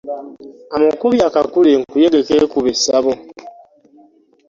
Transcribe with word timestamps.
Amukubye 0.75 1.21
akakule 1.29 1.69
enkuyege 1.77 2.19
kekuba 2.27 2.67
essabo. 2.73 3.11